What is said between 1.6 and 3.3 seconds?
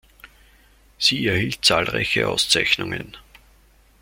zahlreiche Auszeichnungen.